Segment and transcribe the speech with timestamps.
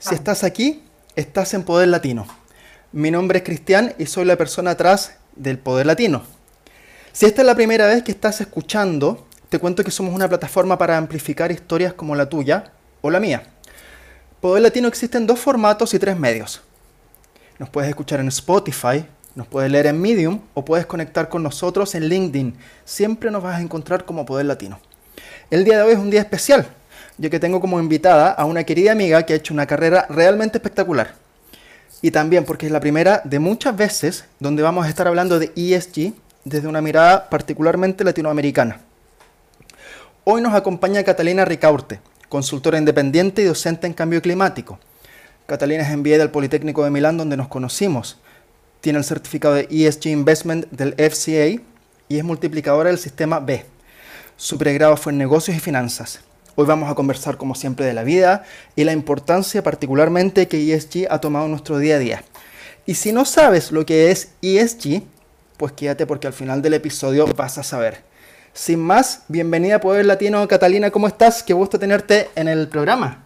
[0.00, 0.82] Si estás aquí,
[1.14, 2.26] estás en Poder Latino.
[2.90, 6.22] Mi nombre es Cristian y soy la persona atrás del Poder Latino.
[7.12, 10.78] Si esta es la primera vez que estás escuchando, te cuento que somos una plataforma
[10.78, 13.42] para amplificar historias como la tuya o la mía.
[14.40, 16.62] Poder Latino existe en dos formatos y tres medios.
[17.58, 19.04] Nos puedes escuchar en Spotify,
[19.34, 22.56] nos puedes leer en Medium o puedes conectar con nosotros en LinkedIn.
[22.86, 24.80] Siempre nos vas a encontrar como Poder Latino.
[25.50, 26.74] El día de hoy es un día especial
[27.20, 30.56] yo que tengo como invitada a una querida amiga que ha hecho una carrera realmente
[30.56, 31.14] espectacular.
[32.00, 35.52] Y también porque es la primera de muchas veces donde vamos a estar hablando de
[35.54, 38.80] ESG desde una mirada particularmente latinoamericana.
[40.24, 44.78] Hoy nos acompaña Catalina Ricaurte, consultora independiente y docente en cambio climático.
[45.44, 48.18] Catalina es enviada del Politécnico de Milán donde nos conocimos.
[48.80, 51.62] Tiene el certificado de ESG Investment del FCA
[52.08, 53.66] y es multiplicadora del sistema B.
[54.38, 56.20] Su pregrado fue en negocios y finanzas.
[56.60, 58.44] Hoy vamos a conversar como siempre de la vida
[58.76, 62.22] y la importancia particularmente que ESG ha tomado en nuestro día a día.
[62.84, 65.02] Y si no sabes lo que es ESG,
[65.56, 68.04] pues quédate porque al final del episodio vas a saber.
[68.52, 71.42] Sin más, bienvenida a Poder Latino, Catalina, ¿cómo estás?
[71.42, 73.24] Qué gusto tenerte en el programa.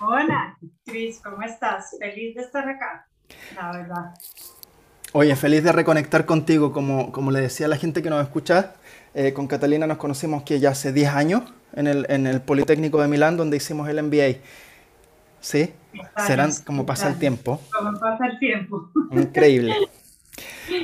[0.00, 1.94] Hola, Cris, ¿cómo estás?
[2.00, 3.06] Feliz de estar acá,
[3.54, 4.14] la verdad.
[5.12, 8.74] Oye, feliz de reconectar contigo, como, como le decía a la gente que nos escucha,
[9.14, 11.42] eh, con Catalina nos conocemos que ya hace 10 años
[11.76, 14.40] en el, en el Politécnico de Milán, donde hicimos el MBA.
[15.40, 15.72] ¿Sí?
[16.26, 17.60] Serán como pasa el tiempo.
[17.72, 18.90] Como pasa el tiempo.
[19.12, 19.74] Increíble.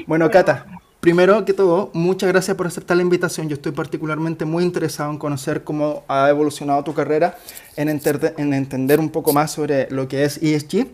[0.07, 0.67] Bueno, Cata,
[1.01, 3.49] primero que todo, muchas gracias por aceptar la invitación.
[3.49, 7.37] Yo estoy particularmente muy interesado en conocer cómo ha evolucionado tu carrera,
[7.77, 10.87] en, en entender un poco más sobre lo que es ESG.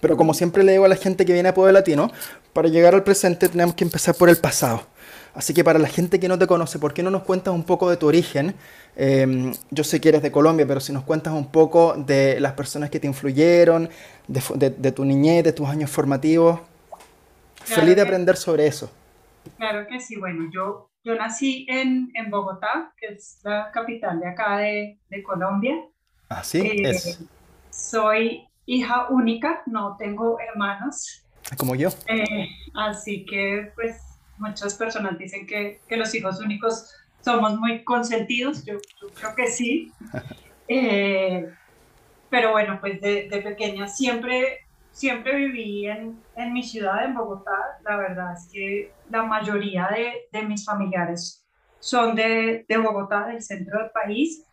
[0.00, 2.10] Pero como siempre le digo a la gente que viene a Poder Latino,
[2.52, 4.82] para llegar al presente tenemos que empezar por el pasado.
[5.36, 7.62] Así que para la gente que no te conoce, ¿por qué no nos cuentas un
[7.62, 8.54] poco de tu origen?
[8.96, 12.54] Em, yo sé que eres de Colombia, pero si nos cuentas un poco de las
[12.54, 13.90] personas que te influyeron,
[14.26, 16.60] de, tu niñez, de tus años formativos.
[17.56, 18.90] Feliz de aprender sobre eso.
[19.58, 20.16] Claro que sí.
[20.16, 25.22] Bueno, yo, yo nací en, en Bogotá, que es la capital de acá de, de
[25.22, 25.74] Colombia.
[26.30, 27.06] Así ah, es.
[27.06, 27.26] Eh,
[27.68, 31.26] soy hija única, no tengo hermanos.
[31.58, 31.90] Como yo.
[32.08, 36.94] Eh, así que, pues, muchas personas dicen que, que los hijos únicos
[37.26, 38.74] somos muy consentidos, yo,
[39.14, 39.92] creo que sí.
[40.68, 41.48] Eh,
[42.28, 47.56] pero bueno, pues de, de, pequeña siempre, siempre viví en, en, mi ciudad, en Bogotá.
[47.84, 51.46] La verdad es que la mayoría de, de mis familiares
[51.78, 54.44] son de, de, Bogotá, del centro del país.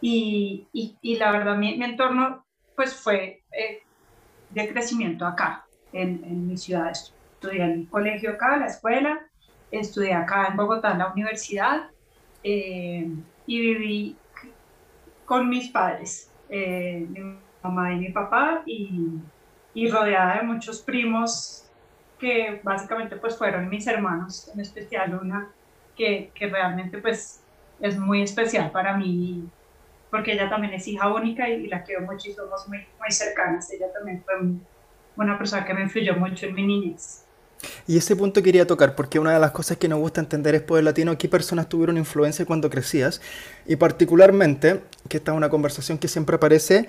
[0.00, 3.82] Y, y, y la verdad, mi, mi, entorno pues fue eh,
[4.50, 6.92] de crecimiento acá, en, en mi ciudad
[7.36, 9.20] estudié en el colegio acá, la escuela,
[9.70, 11.90] estudié acá en Bogotá en la universidad
[12.42, 13.08] eh,
[13.46, 14.16] y viví
[15.24, 19.10] con mis padres, eh, mi mamá y mi papá, y,
[19.74, 21.68] y, rodeada de muchos primos
[22.18, 25.50] que básicamente pues fueron mis hermanos, en especial una
[25.96, 27.42] que, que realmente pues
[27.80, 29.48] es muy especial para mí
[30.10, 33.70] porque ella también es hija única y, la quiero mucho y somos muy, muy cercanas.
[33.70, 34.34] Ella también fue
[35.16, 37.25] una persona que me influyó mucho en mi niñez.
[37.86, 40.62] Y ese punto quería tocar, porque una de las cosas que nos gusta entender es
[40.62, 43.20] Poder Latino, qué personas tuvieron influencia cuando crecías,
[43.66, 46.88] y particularmente, que esta es una conversación que siempre aparece,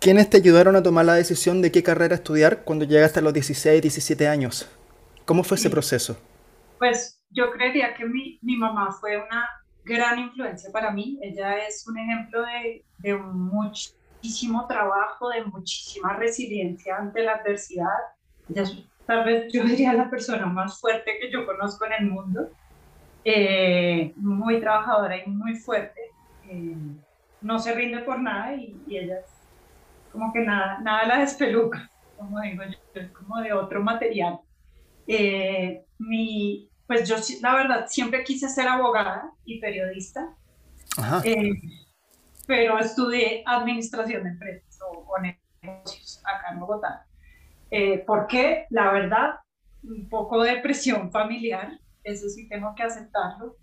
[0.00, 3.32] ¿quiénes te ayudaron a tomar la decisión de qué carrera estudiar cuando llegaste a los
[3.32, 4.68] 16, 17 años?
[5.24, 6.18] ¿Cómo fue ese proceso?
[6.78, 9.48] Pues yo creería que mi, mi mamá fue una
[9.84, 11.18] gran influencia para mí.
[11.22, 17.86] Ella es un ejemplo de, de muchísimo trabajo, de muchísima resiliencia ante la adversidad.
[18.48, 18.64] Ella
[19.06, 22.50] tal vez yo diría la persona más fuerte que yo conozco en el mundo,
[23.24, 26.00] eh, muy trabajadora y muy fuerte,
[26.48, 26.76] eh,
[27.40, 29.20] no se rinde por nada y, ella
[30.12, 34.38] como que nada, nada la despeluca, como digo yo, es como de otro material.
[35.08, 40.34] Eh, mi, pues yo la verdad siempre quise ser abogada y periodista,
[42.46, 47.06] pero estudié administración de empresas o, o negocios acá en Bogotá.
[47.70, 49.34] Eh, porque la verdad,
[49.82, 53.56] un poco de presión familiar, eso sí tengo que aceptarlo,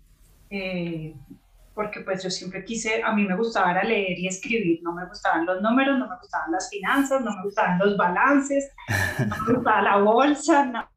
[0.50, 1.14] eh,
[1.74, 5.46] porque pues yo siempre quise, a mí me gustaba leer y escribir, no me gustaban
[5.46, 8.70] los números, no me gustaban las finanzas, no me gustaban los balances,
[9.18, 10.90] no me gustaba la bolsa, nada,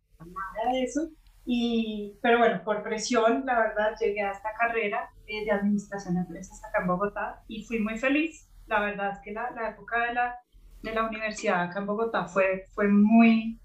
[0.71, 1.09] de eso.
[1.45, 6.21] Y, pero bueno, por presión, la verdad, llegué a esta carrera eh, de administración de
[6.21, 8.49] empresas acá en Bogotá y fui muy feliz.
[8.65, 10.35] La verdad es que la, la época de la
[10.85, 13.59] de la universidad acá en Bogotá fue, fue muy,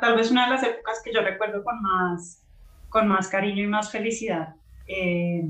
[0.00, 2.44] tal vez una de las épocas que yo recuerdo con más,
[2.88, 4.54] con más cariño y más felicidad.
[4.86, 5.42] Eh,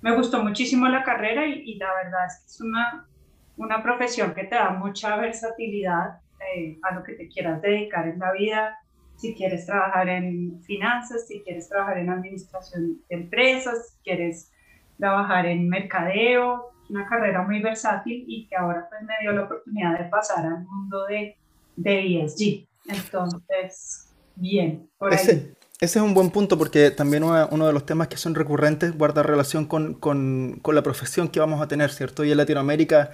[0.00, 3.08] me gustó muchísimo la carrera y, la verdad es que es una,
[3.56, 6.20] una profesión que te da mucha versatilidad
[6.54, 8.78] eh, a lo que te quieras dedicar en la vida,
[9.16, 14.52] si quieres trabajar en finanzas, si quieres trabajar en administración de empresas, si quieres
[14.96, 19.98] trabajar en mercadeo, una carrera muy versátil y que ahora pues me dio la oportunidad
[19.98, 21.36] de pasar al mundo de,
[21.76, 22.66] de ESG.
[22.86, 25.54] Entonces, bien, por ese, ahí.
[25.80, 29.22] Ese es un buen punto porque también uno, de los temas que son recurrentes guarda
[29.22, 32.24] relación con, con, con, la profesión que vamos a tener, ¿cierto?
[32.24, 33.10] Y en Latinoamérica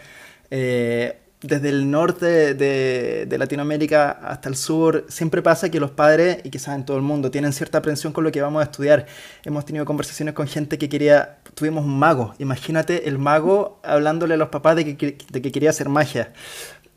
[0.51, 6.39] eh, desde el norte de, de, Latinoamérica hasta el sur, siempre pasa que los padres,
[6.43, 9.05] y quizás en todo el mundo, tienen cierta aprensión con lo que vamos a estudiar.
[9.45, 14.37] Hemos tenido conversaciones con gente que quería, tuvimos un mago, imagínate el mago hablándole a
[14.39, 16.33] los papás de que, de que quería hacer magia.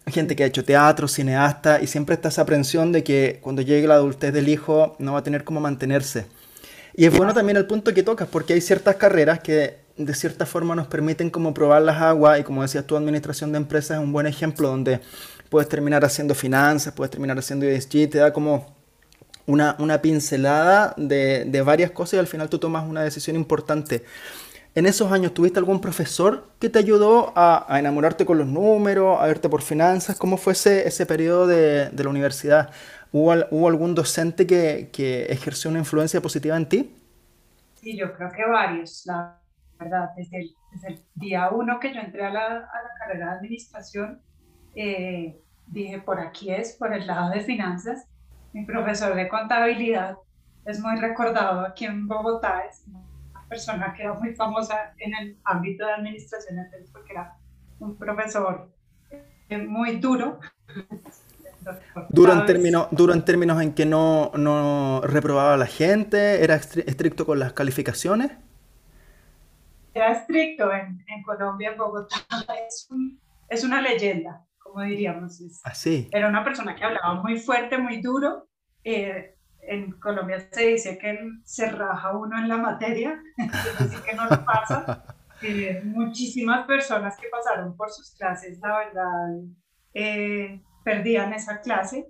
[0.06, 3.86] Gente que ha hecho teatro, cineasta, y siempre está esa aprensión de que cuando llegue
[3.86, 6.26] la adultez del hijo no va a tener cómo mantenerse.
[6.96, 10.46] Y es bueno también el punto que tocas, porque hay ciertas carreras que de cierta
[10.46, 14.04] forma nos permiten como probar las aguas y como decías tu administración de empresas es
[14.04, 15.02] un buen ejemplo donde
[15.50, 18.76] puedes terminar haciendo finanzas, puedes terminar haciendo ESG, te da como
[19.46, 24.04] una, una pincelada de, de, varias cosas y al final tú tomas una decisión importante.
[24.76, 29.26] En esos años, ¿tuviste algún profesor que te ayudó a, enamorarte con los números, a
[29.26, 30.18] verte por finanzas?
[30.18, 32.70] ¿Cómo fue ese, ese periodo de, de la universidad?
[33.12, 36.96] ¿Hubo, ¿Hubo, algún docente que, que ejerció una influencia positiva en ti?
[37.82, 39.08] Sí, yo creo que varios.
[39.80, 40.10] ¿Verdad?
[40.16, 42.50] Desde el, desde el día uno que yo entré a la, a
[42.84, 44.22] la carrera de administración,
[44.76, 48.08] eh, dije, por aquí es, por el lado de finanzas.
[48.54, 50.18] Mi profesor de contabilidad
[50.66, 55.38] es muy recordado aquí en Bogotá, es una persona que era muy famosa en el
[55.44, 56.58] ámbito de administración,
[56.92, 57.36] porque era
[57.80, 58.70] un profesor
[59.50, 60.40] eh, muy duro.
[62.12, 66.56] Duro en, términos, duro en términos en que no, no reprobaba a la gente, era
[66.56, 68.32] estricto con las calificaciones
[69.98, 72.18] era estricto en, en Colombia, en Bogotá,
[72.68, 72.88] es,
[73.50, 75.42] es, una leyenda, como diríamos.
[75.64, 76.08] Así.
[76.08, 78.48] Ah, era una persona que hablaba muy fuerte, muy duro.
[78.84, 83.22] Eh, en Colombia se dice que se raja uno en la materia,
[83.80, 85.04] así que no lo pasa.
[85.42, 89.28] Eh, muchísimas personas que pasaron por sus clases, la verdad,
[89.94, 92.08] eh, perdían esa clase.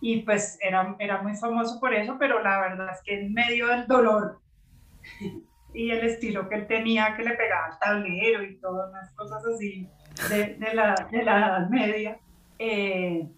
[0.00, 3.68] y pues era, era muy famoso por eso, pero la verdad es que en medio
[3.68, 4.42] del dolor
[5.74, 9.42] y el estilo que él tenía, que le pegaba al tablero y todas las cosas
[9.46, 9.88] así
[10.28, 12.18] de, de, la, de la Edad Media,
[12.58, 13.28] eh,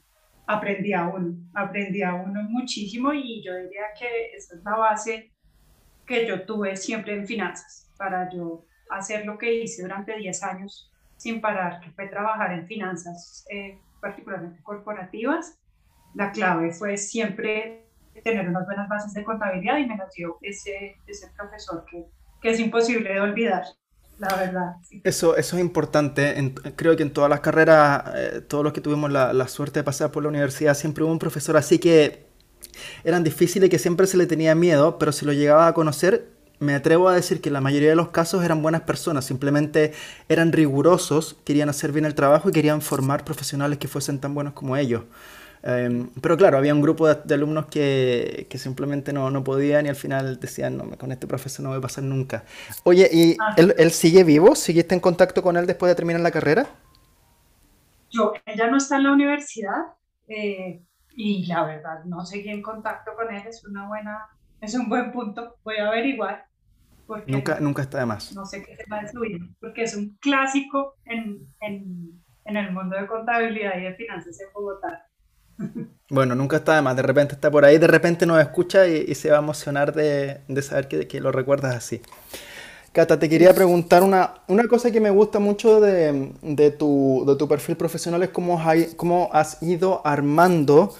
[0.47, 5.33] aprendía uno, aprendía uno muchísimo y yo diría que esa es la base
[6.07, 10.91] que yo tuve siempre en finanzas, para yo hacer lo que hice durante 10 años
[11.17, 15.59] sin parar, que fue trabajar en finanzas, eh, particularmente corporativas.
[16.15, 17.87] La clave fue siempre
[18.23, 22.05] tener unas buenas bases de contabilidad y me las dio ese, ese profesor que
[22.45, 23.65] que es imposible de olvidar.
[24.19, 24.77] La verdad.
[25.03, 26.53] Eso, eso es importante.
[26.77, 30.13] creo que en todas las carreras, eh, todos los que tuvimos la, suerte de pasar
[30.13, 32.27] por la universidad, siempre hubo un profesor así que
[33.03, 36.29] eran difíciles, que siempre se le tenía miedo, pero si lo llegaba a conocer,
[36.61, 39.93] me atrevo a decir que en la mayoría de los casos eran buenas personas, simplemente
[40.29, 44.53] eran rigurosos, querían hacer bien el trabajo y querían formar profesionales que fuesen tan buenos
[44.53, 45.05] como ellos.
[45.67, 49.89] Em, pero claro, había un grupo de, alumnos que, que simplemente no, no, podían y
[49.89, 52.45] al final decían, no, con este profesor no voy a pasar nunca.
[52.83, 53.55] Oye, ¿y ah.
[53.57, 54.55] él, él, sigue vivo?
[54.55, 56.67] ¿Seguiste en contacto con él después de terminar la carrera?
[58.11, 59.95] Yo, ella no está en la universidad
[60.29, 60.83] eh,
[61.17, 64.19] y la verdad no seguí en contacto con él, es una buena,
[64.61, 66.45] es un buen punto, voy a averiguar.
[67.07, 68.35] Porque nunca, nunca está de más.
[68.35, 72.71] No sé qué tema de su vida, porque es un clásico en, en, en el
[72.71, 75.07] mundo de contabilidad y de finanzas en Bogotá.
[76.11, 79.15] Bueno, nunca está de más, de repente está por ahí, de repente nos escucha y,
[79.15, 82.01] se va a emocionar de, saber que, lo recuerdas así.
[82.93, 86.31] Cata, te quería preguntar una, una cosa que me gusta mucho de,
[86.79, 88.63] tu, de tu, perfil profesional es cómo,
[88.97, 90.95] cómo has ido armando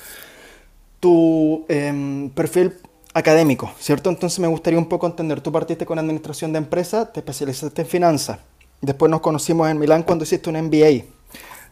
[0.99, 2.73] tu em, perfil
[3.13, 4.11] académico, ¿cierto?
[4.11, 7.89] Entonces me gustaría un poco entender, tú partiste con administración de empresas, te especializaste en
[7.89, 8.39] finanzas,
[8.81, 11.05] después nos conocimos en Milán cuando hiciste un MBA,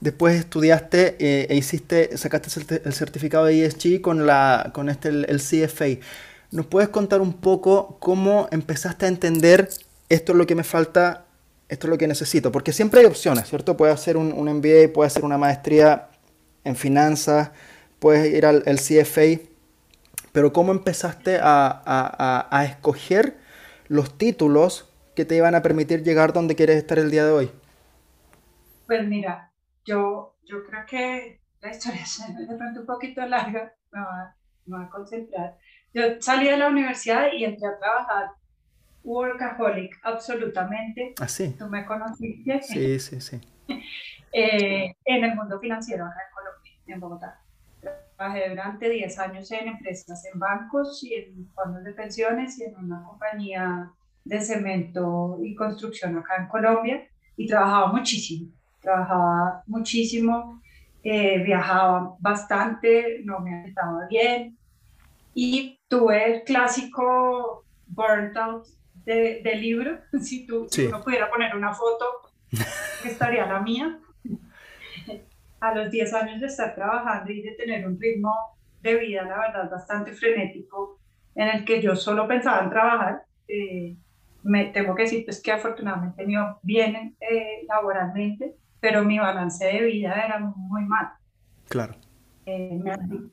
[0.03, 5.39] Después estudiaste eh, e hiciste, sacaste el certificado de ESG con, la, con este, el,
[5.41, 6.05] CFA.
[6.51, 9.69] ¿Nos puedes contar un poco cómo empezaste a entender
[10.09, 11.27] esto es lo que me falta,
[11.69, 12.51] esto es lo que necesito?
[12.51, 13.77] Porque siempre hay opciones, ¿cierto?
[13.77, 16.09] Puedes hacer un, un MBA, puedes hacer una maestría
[16.65, 17.53] en finanzas,
[18.01, 19.41] puedes ir al CFA,
[20.33, 23.37] pero ¿cómo empezaste a, a, a escoger
[23.87, 27.51] los títulos que te iban a permitir llegar donde quieres estar el día de hoy?
[28.89, 29.52] Pues mira,
[29.85, 34.01] yo, yo creo que la historia es de pronto un poquito larga, me
[34.67, 35.57] voy, a, concentrar.
[35.93, 38.31] Yo salí de la universidad y entré a trabajar
[39.05, 41.15] workaholic, absolutamente.
[41.21, 41.55] ¿Ah, sí?
[41.59, 42.63] Tú me conociste.
[42.63, 43.41] Sí, sí, sí.
[44.33, 47.41] eh, en el mundo financiero acá en Colombia, en Bogotá.
[48.17, 52.77] Trabajé durante 10 años en empresas, en bancos y en fondos de pensiones y en
[52.77, 53.91] una compañía
[54.25, 60.61] de cemento y construcción acá en Colombia y trabajaba muchísimo, trabajaba muchísimo,
[61.03, 64.59] eh, viajaba bastante, no me estaba bien.
[65.35, 68.67] Y tuve el clásico burnt out
[69.05, 72.05] de, libro, si tú no pudiera poner una foto,
[73.05, 73.99] estaría la mía.
[75.61, 78.35] A los 10 años de estar trabajando y de tener un ritmo
[78.81, 80.99] de vida, la verdad, bastante frenético,
[81.37, 83.97] en el que yo solo pensaba en trabajar, eh,
[84.43, 89.65] me tengo que decir pues, que afortunadamente me iba bien eh, laboralmente, pero mi balance
[89.65, 91.13] de vida era muy mal.
[91.69, 91.95] Claro.
[92.45, 92.83] Eh,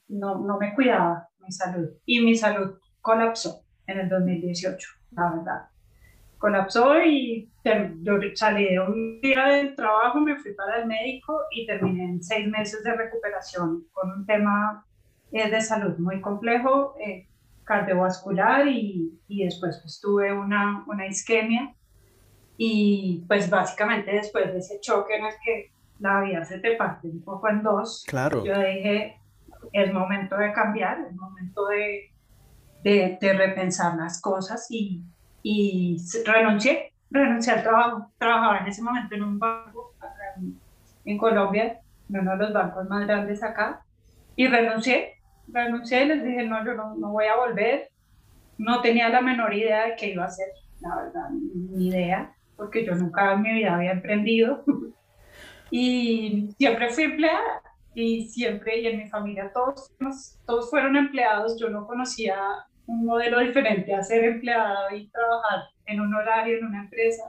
[0.07, 5.61] no, no me cuidaba mi salud y mi salud colapsó en el 2018, la verdad.
[6.37, 7.51] Colapsó y
[8.03, 12.21] yo salí de un día del trabajo, me fui para el médico y terminé en
[12.21, 14.85] seis meses de recuperación con un tema
[15.31, 16.93] eh, de salud muy complejo
[17.63, 21.75] cardiovascular y, y después pues tuve una, una isquemia
[22.61, 27.07] y pues básicamente después de ese choque en el que la vida se te parte
[27.07, 28.43] un poco en dos, claro.
[28.43, 29.17] yo dije,
[29.71, 32.11] es momento de cambiar, es momento de,
[32.83, 35.01] de, de repensar las cosas y,
[35.41, 38.11] y, renuncié, renuncié al trabajo.
[38.17, 39.95] Trabajaba en ese momento en un banco
[40.37, 40.59] en,
[41.05, 43.85] en Colombia, uno de los bancos más grandes acá,
[44.35, 47.89] y renuncié renuncié y les dije, no, yo no, no, voy a volver.
[48.57, 50.47] No tenía la menor idea de qué iba a hacer,
[50.81, 54.63] la verdad, ni idea, porque yo nunca en mi vida había emprendido.
[55.71, 57.61] y siempre fui empleada
[57.95, 59.91] y siempre, y en mi familia todos,
[60.45, 61.59] todos fueron empleados.
[61.59, 62.37] Yo no conocía
[62.85, 67.23] un modelo diferente a ser empleada y trabajar en un horario, en una empresa.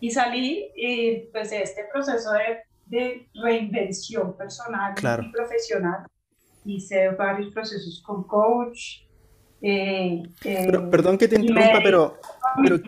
[0.00, 6.06] Y salí y pues este proceso de, de reinvención personal y profesional
[6.64, 9.02] hice varios procesos con coach.
[9.62, 12.18] Eh, eh, perdón que te interrumpa, pero,
[12.62, 12.78] pero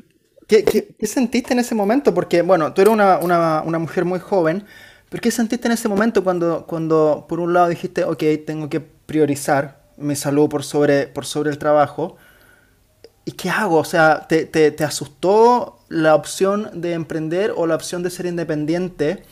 [0.48, 2.12] ¿qué, qué, sentiste en ese momento?
[2.12, 4.64] Porque, bueno, tú eres una, una, una, mujer muy joven,
[5.08, 8.80] pero ¿qué sentiste en ese momento cuando, cuando por un lado dijiste, ok, tengo que
[8.80, 12.16] priorizar mi salud por sobre, por sobre el trabajo?
[13.24, 13.76] ¿Y qué hago?
[13.76, 18.26] O sea, ¿te, te, te asustó la opción de emprender o la opción de ser
[18.26, 19.22] independiente?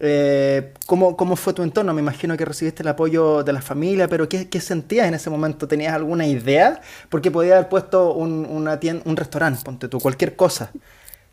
[0.00, 1.92] Eh, ¿cómo, ¿cómo, fue tu entorno?
[1.92, 5.28] Me imagino que recibiste el apoyo de la familia, pero ¿qué, qué sentías en ese
[5.28, 5.66] momento?
[5.66, 6.80] ¿Tenías alguna idea?
[7.08, 10.70] Porque podía haber puesto un, una un restaurante, ponte tú, cualquier cosa.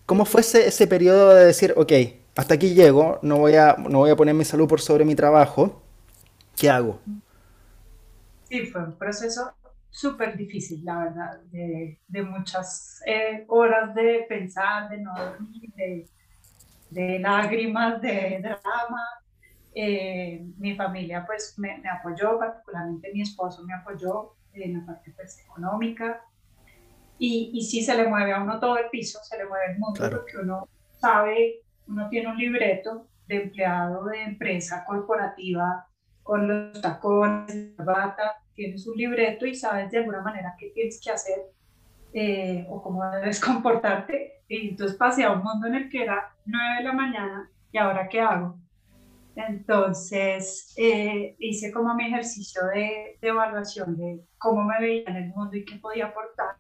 [0.06, 1.92] ¿Cómo fue ese, ese periodo de decir, ok,
[2.36, 5.16] hasta aquí llego, no voy, a, no voy a poner mi salud por sobre mi
[5.16, 5.82] trabajo,
[6.56, 7.00] ¿qué hago?
[8.50, 9.54] Sí, fue un proceso
[9.90, 16.06] súper difícil, la verdad, de, de muchas eh, horas de pensar, de no dormir, de
[16.90, 19.02] de lágrimas, de drama.
[19.74, 25.12] Eh, mi familia pues me, me, apoyó, particularmente mi esposo me apoyó en la parte
[25.16, 26.22] pues, económica.
[27.18, 29.80] Y, y sí se le mueve a uno todo el piso, se le mueve el
[29.80, 30.68] mundo, porque uno
[31.00, 35.88] sabe, uno tiene un libreto de empleado de empresa corporativa
[36.24, 41.00] con los tacones, la bata, tienes un libreto y sabes de alguna manera qué tienes
[41.02, 41.38] que hacer
[42.14, 44.42] eh, o cómo debes comportarte.
[44.48, 47.78] Y entonces pasé a un mundo en el que era 9 de la mañana y
[47.78, 48.58] ahora qué hago.
[49.36, 55.30] Entonces eh, hice como mi ejercicio de, de, evaluación de cómo me veía en el
[55.30, 56.56] mundo y qué podía aportar.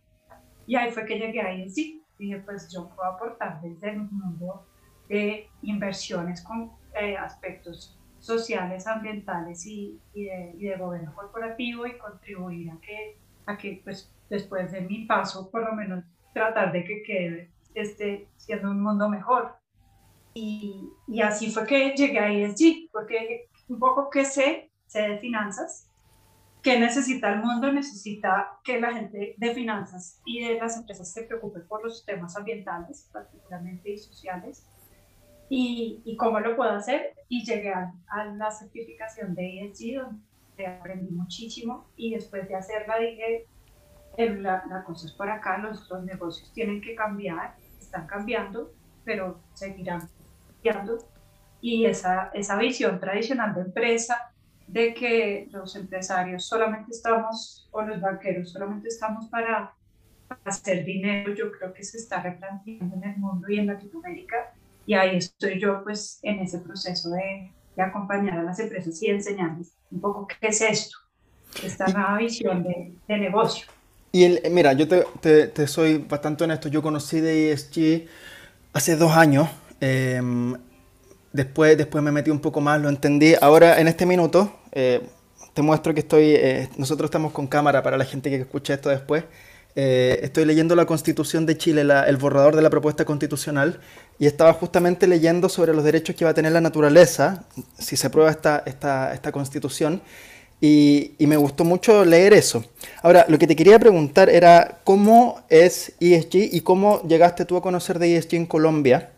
[0.67, 2.03] Y ahí fue que llegué ahí en sí.
[2.19, 4.65] Dije, pues yo puedo aportar desde el mundo
[5.07, 11.97] de inversiones con eh, aspectos sociales, ambientales y, y, de, y, de, gobierno corporativo y
[11.97, 16.83] contribuir a que, a que pues, después de mi paso, por lo menos tratar de
[16.83, 19.55] que quede este, siendo un mundo mejor.
[20.35, 25.17] Y, y así fue que llegué a ESG, porque un poco que sé, sé de
[25.19, 25.89] finanzas,
[26.61, 31.23] que necesita el mundo, necesita que la gente de finanzas y de las empresas se
[31.23, 34.67] preocupen por los temas ambientales, particularmente y sociales,
[35.47, 37.13] y, y cómo lo puedo hacer.
[37.29, 42.97] Y llegué a, a la certificación de ESG, donde aprendí muchísimo, y después de hacerla
[42.99, 43.47] dije,
[44.17, 48.73] la, la, cosa es por acá, los, los, negocios tienen que cambiar, están cambiando,
[49.03, 50.09] pero seguirán
[50.65, 50.97] cambiando.
[51.61, 54.31] Y esa, esa visión tradicional de empresa,
[54.67, 59.73] de que los empresarios solamente estamos, o los banqueros solamente estamos para,
[60.43, 64.53] hacer dinero, yo creo que se está replanteando en el mundo y en Latinoamérica.
[64.87, 69.07] Y ahí estoy yo, pues, en ese proceso de, de acompañar a las empresas y
[69.07, 70.97] enseñarles un poco qué es esto,
[71.63, 73.67] esta nueva visión de, de negocio.
[74.11, 78.07] Y el, mira, yo te, te, soy bastante honesto, yo conocí de ESG
[78.73, 79.49] hace dos años.
[79.79, 80.55] Em,
[81.35, 83.33] Después, después me metí un poco más, lo entendí.
[83.41, 85.01] Ahora, en este minuto, eh,
[85.53, 88.87] te muestro que estoy, eh, nosotros estamos con cámara para la gente que escuche esto
[88.87, 89.25] después.
[89.75, 93.81] Eh, estoy leyendo la Constitución de Chile, el borrador de la propuesta constitucional,
[94.17, 97.43] y estaba justamente leyendo sobre los derechos que va a tener la naturaleza
[97.77, 100.01] si se aprueba esta, esta, esta Constitución.
[100.61, 102.63] Y, y, me gustó mucho leer eso.
[103.01, 107.61] Ahora, lo que te quería preguntar era cómo es ESG y cómo llegaste tú a
[107.61, 109.11] conocer de ESG en Colombia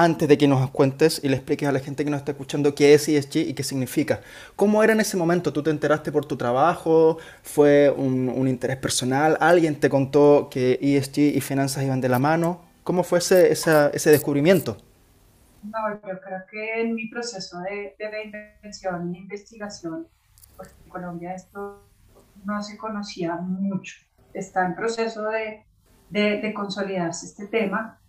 [0.00, 2.74] antes de que nos cuentes y le expliques a la gente que nos está escuchando
[2.74, 4.22] qué es ESG y qué significa.
[4.56, 5.52] ¿Cómo era en ese momento?
[5.52, 7.18] ¿Tú te enteraste por tu trabajo?
[7.42, 9.36] ¿Fue un, interés personal?
[9.40, 12.62] ¿Alguien te contó que ESG y finanzas iban de la mano?
[12.82, 14.78] ¿Cómo fue ese, ese descubrimiento?
[15.62, 20.08] No, yo creo que en mi proceso de, de reinvención e investigación,
[20.56, 21.84] porque en Colombia esto
[22.46, 23.96] no se conocía mucho.
[24.32, 25.62] Está en proceso de,
[26.08, 27.99] de, de consolidarse este tema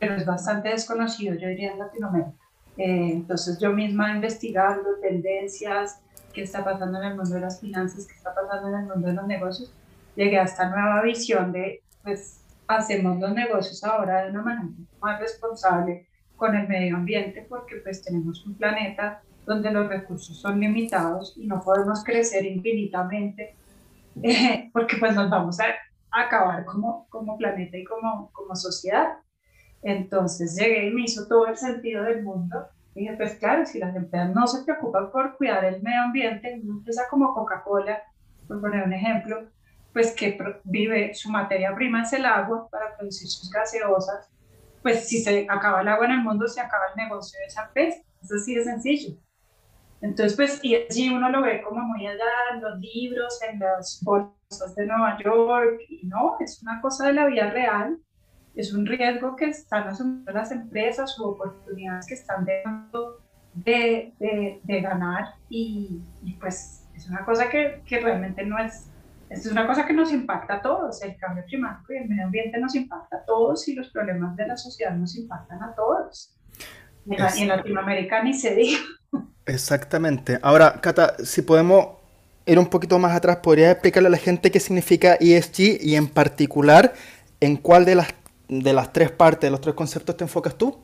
[0.00, 2.32] pero es bastante desconocido, yo diría, en Latinoamérica.
[2.76, 6.00] Eh, entonces yo misma investigando tendencias,
[6.32, 9.08] qué está pasando en el mundo de las finanzas, qué está pasando en el mundo
[9.08, 9.72] de los negocios,
[10.16, 14.68] llegué a esta nueva visión de, pues, hacemos los negocios ahora de una manera
[15.00, 20.60] más responsable con el medio ambiente, porque pues tenemos un planeta donde los recursos son
[20.60, 23.56] limitados y no podemos crecer infinitamente,
[24.22, 25.66] eh, porque pues nos vamos a
[26.10, 29.18] acabar como, como planeta y como, como sociedad.
[29.82, 32.68] Entonces llegué y me hizo todo el sentido del mundo.
[32.94, 36.60] Y dije, pues claro, si las empresas no se preocupan por cuidar el medio ambiente,
[36.62, 38.02] una empresa como Coca-Cola,
[38.46, 39.48] por poner un ejemplo,
[39.92, 44.28] pues que vive, su materia prima es el agua para producir sus gaseosas,
[44.82, 47.66] pues si se acaba el agua en el mundo, se acaba el negocio de esa
[47.66, 48.02] empresa.
[48.22, 49.16] Eso sí es sencillo.
[50.00, 54.00] Entonces, pues, y allí uno lo ve como muy allá en los libros, en las
[54.02, 57.98] bolsas de Nueva York, y no, es una cosa de la vida real
[58.60, 63.20] es un riesgo que están asumiendo las empresas o oportunidades que están dejando
[63.54, 64.12] de,
[64.62, 66.02] de, ganar y,
[66.38, 68.86] pues es una cosa que, que, realmente no es,
[69.28, 72.58] es una cosa que nos impacta a todos, el cambio climático y el medio ambiente
[72.58, 76.36] nos impacta a todos y los problemas de la sociedad nos impactan a todos.
[77.06, 78.78] Y en, Latinoamérica ni se diga.
[79.46, 80.38] Exactamente.
[80.42, 81.96] Ahora, Cata, si podemos
[82.46, 86.08] ir un poquito más atrás, ¿podrías explicarle a la gente qué significa ESG y en
[86.08, 86.92] particular
[87.40, 88.12] en cuál de las
[88.50, 90.76] de las tres partes, de los tres conceptos te enfocas tú?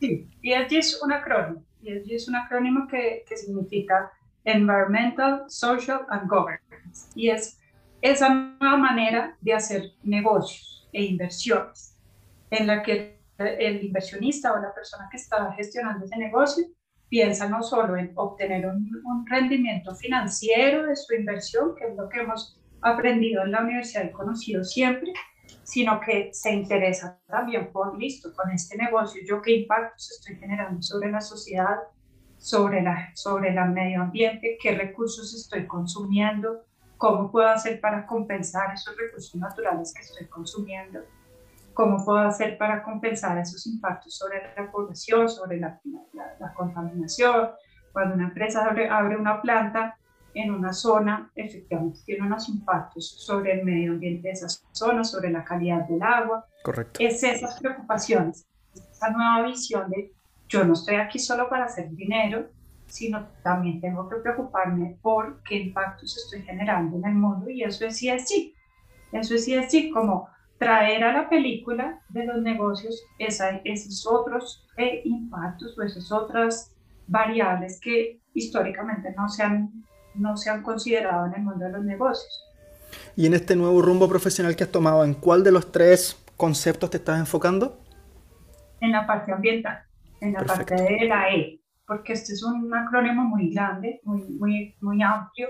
[0.00, 1.62] Sí, ESG es un acrónimo.
[1.82, 4.12] ESG es un acrónimo que, que significa
[4.44, 7.08] Environmental, Social and Governance.
[7.14, 7.58] Y es
[8.02, 11.96] esa nueva manera de hacer negocios e inversiones
[12.50, 16.66] en la que el inversionista o la persona que está gestionando ese negocio
[17.08, 22.08] piensa no solo en obtener un, un, rendimiento financiero de su inversión, que es lo
[22.08, 25.12] que hemos aprendido en la universidad y conocido siempre,
[25.64, 30.80] sino que se interesa también por, listo, con este negocio, yo qué impactos estoy generando
[30.82, 31.78] sobre la sociedad,
[32.36, 36.64] sobre, la, sobre el medio ambiente, qué recursos estoy consumiendo,
[36.98, 41.00] cómo puedo hacer para compensar esos recursos naturales que estoy consumiendo,
[41.72, 45.80] cómo puedo hacer para compensar esos impactos sobre la población, sobre la,
[46.38, 47.50] la, contaminación.
[47.92, 49.96] Cuando una empresa abre, abre una planta,
[50.34, 55.30] en una zona efectivamente tiene unos impactos sobre el medio ambiente de esa zona, sobre
[55.30, 56.44] la calidad del agua.
[56.62, 56.98] Correcto.
[57.00, 60.12] Es esas preocupaciones, esa nueva visión de
[60.48, 62.48] yo no estoy aquí solo para hacer dinero,
[62.86, 67.86] sino también tengo que preocuparme por qué impactos estoy generando en el mundo y eso
[67.86, 68.54] es sí,
[69.12, 75.02] Eso es sí, como traer a la película de los negocios esa, esos otros eh,
[75.04, 76.74] impactos o esas otras
[77.06, 81.84] variables que históricamente no se han no se han considerado en el mundo de los
[81.84, 82.44] negocios.
[83.16, 86.90] Y en este nuevo rumbo profesional que has tomado, ¿en cuál de los tres conceptos
[86.90, 87.78] te estás enfocando?
[88.80, 89.82] En la parte ambiental,
[90.20, 94.74] en la parte de la E, porque este es un acrónimo muy grande, muy, muy,
[94.80, 95.48] muy amplio,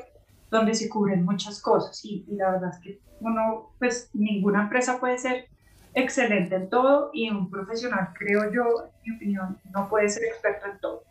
[0.50, 5.18] donde se cubren muchas cosas y, la verdad es que uno, pues ninguna empresa puede
[5.18, 5.46] ser
[5.94, 10.66] excelente en todo y un profesional, creo yo, en mi opinión, no puede ser experto
[10.66, 11.02] en todo.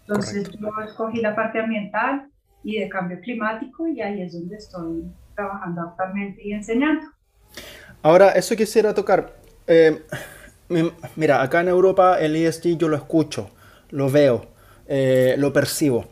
[0.00, 2.30] Entonces yo escogí la parte ambiental,
[2.62, 7.06] y de cambio climático y ahí es donde estoy trabajando actualmente y enseñando.
[8.02, 9.34] Ahora, eso quisiera tocar.
[9.66, 10.02] Eh,
[11.16, 13.50] mira, acá en Europa el ESG yo lo escucho,
[13.90, 14.46] lo veo,
[14.86, 16.06] eh, lo percibo.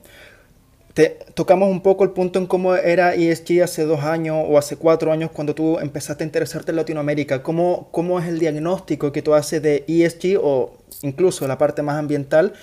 [0.95, 4.77] Te, tocamos un poco el punto en cómo era ESG hace dos años o hace
[4.77, 7.43] cuatro años cuando tú empezaste a interesarte en Latinoamérica.
[7.43, 11.97] ¿Cómo, cómo es el diagnóstico que tú haces de ESG o incluso la parte más
[11.97, 12.55] ambiental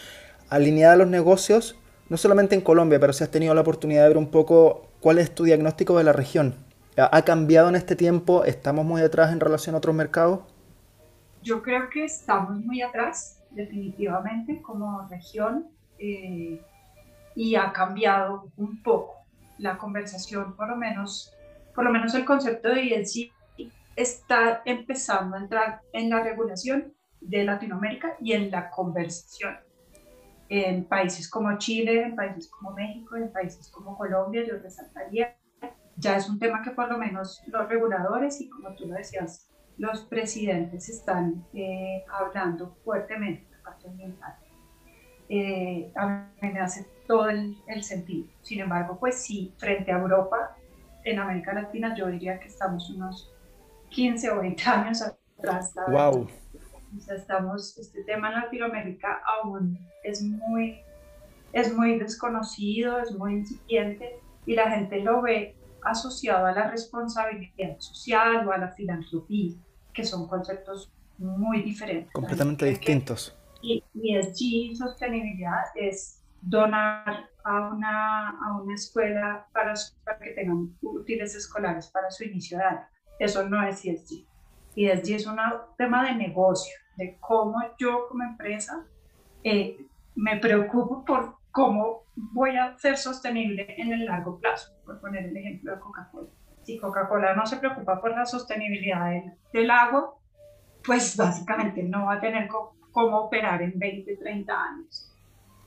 [0.49, 1.75] alineada a los negocios
[2.13, 5.17] no solamente en Colombia, pero si has tenido la oportunidad de ver un poco cuál
[5.17, 6.53] es tu diagnóstico de la región.
[6.95, 8.43] ¿Ha cambiado en este tiempo?
[8.43, 10.41] ¿Estamos muy atrás en relación a otros mercados?
[11.41, 13.39] Yo creo que estamos muy atrás.
[13.49, 15.65] definitivamente como región
[15.97, 16.61] eh,
[17.35, 19.15] y ha cambiado un poco
[19.57, 21.33] la conversación, por lo menos,
[21.73, 23.31] por lo menos el concepto de ESG
[23.95, 29.62] está empezando a entrar en la regulación de Latinoamérica y en la conversación.
[30.49, 35.35] En países como Chile, en países como México, en países como Colombia, yo resaltaría,
[35.95, 39.49] ya es un tema que por lo menos los reguladores y como tú lo decías,
[39.77, 44.35] los presidentes están eh, hablando fuertemente de la parte ambiental.
[45.29, 48.27] Eh, a mí me hace todo el, el, sentido.
[48.41, 50.55] Sin embargo, pues sí, frente a Europa,
[51.03, 53.33] en América Latina, yo diría que estamos unos
[53.89, 55.73] 15 o 20 años atrás.
[55.87, 56.27] ¡Wow!
[56.95, 60.79] O sea, estamos, este tema en Latinoamérica aún es muy,
[61.51, 67.79] es muy desconocido, es muy incipiente y la gente lo ve asociado a la responsabilidad
[67.79, 69.55] social o a la filantropía,
[69.93, 72.11] que son conceptos muy diferentes.
[72.13, 73.37] Completamente distintos.
[73.61, 81.35] Y ESG, sostenibilidad, es donar a una, a una escuela para, para que tengan útiles
[81.35, 82.87] escolares para su inicio de año.
[83.19, 84.25] Eso no es ESG.
[84.75, 85.37] ESG es un
[85.77, 88.85] tema de negocio, de cómo yo como empresa
[89.43, 89.77] eh,
[90.15, 95.37] me preocupo por cómo voy a ser sostenible en el largo plazo, por poner el
[95.37, 96.29] ejemplo de Coca-Cola.
[96.63, 99.11] Si Coca-Cola no se preocupa por la sostenibilidad
[99.51, 100.15] del, agua,
[100.85, 102.47] pues básicamente no va a tener
[102.91, 105.11] cómo operar en 20, 30 años.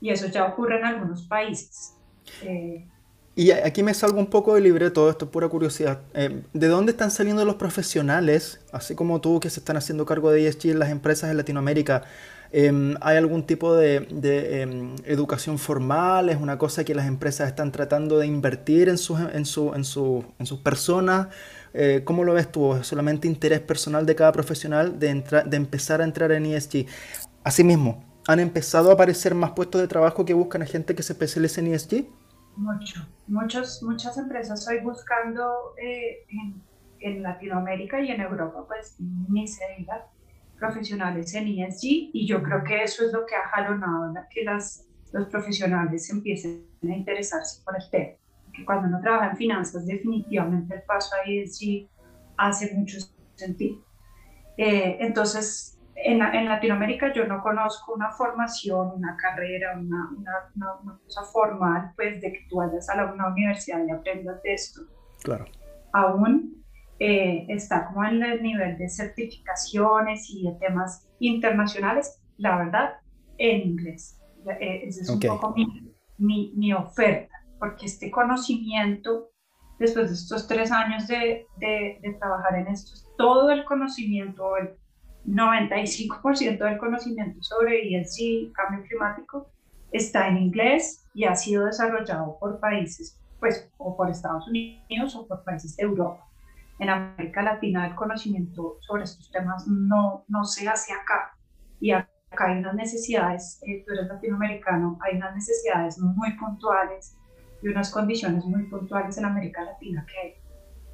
[0.01, 1.97] Y eso ya ocurre en algunos países.
[2.41, 2.87] Eh,
[3.37, 5.99] y aquí me salgo un poco del libreto, esto es pura curiosidad.
[6.15, 10.31] Eh, ¿De dónde están saliendo los profesionales, así como tú, que se están haciendo cargo
[10.31, 12.01] de ESG en las empresas en Latinoamérica?
[12.51, 14.07] Em, ¿Hay algún tipo de,
[14.63, 16.29] em, educación formal?
[16.29, 20.63] ¿Es una cosa que las empresas están tratando de invertir en, sus, su, en, su,
[20.63, 21.27] personas?
[21.75, 22.73] Eh, ¿Cómo lo ves tú?
[22.73, 26.87] ¿Es solamente interés personal de cada profesional de, de empezar a entrar en ESG?
[27.43, 31.13] Asimismo, ¿han empezado a aparecer más puestos de trabajo que buscan a gente que se
[31.13, 32.07] especialice en ESG?
[32.57, 33.07] Mucho.
[33.27, 36.25] Muchos, muchas empresas hoy buscando eh,
[36.99, 40.07] en, Latinoamérica y en Europa, pues ni se diga
[40.57, 44.43] profesionales en ESG y yo creo que eso es lo que ha jalonado a que
[44.43, 48.17] las, los profesionales empiecen a interesarse por el tema.
[48.51, 51.87] Que cuando uno trabaja en finanzas, definitivamente el paso a ESG
[52.37, 52.97] hace mucho
[53.35, 53.77] sentido.
[54.57, 60.99] Eh, entonces, en, en, Latinoamérica yo no conozco una formación, una carrera, una, una, una,
[61.03, 64.81] cosa formal, pues de que tú vayas a la, una universidad y aprendas de esto.
[65.23, 65.45] Claro.
[65.93, 66.63] Aún
[66.99, 72.93] eh, está como en el nivel de certificaciones y de temas internacionales, la verdad,
[73.37, 74.21] en inglés.
[74.59, 75.65] Eh, esa es un poco mi,
[76.19, 79.31] mi, mi, oferta, porque este conocimiento,
[79.79, 84.77] después de estos tres años de, de, de trabajar en esto, todo el conocimiento, el
[85.27, 89.47] 95% del conocimiento sobre ESG, cambio climático,
[89.91, 95.27] está en inglés y ha sido desarrollado por países, pues, o por Estados Unidos o
[95.27, 96.27] por países de Europa
[96.79, 101.35] en América Latina el conocimiento sobre estos temas no, no se hace acá.
[101.79, 107.15] Y acá hay unas necesidades, eh, tú eres latinoamericano, hay unas necesidades muy puntuales
[107.61, 110.39] y unas condiciones muy puntuales en América Latina que,